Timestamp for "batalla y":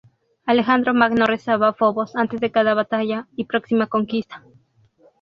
2.73-3.45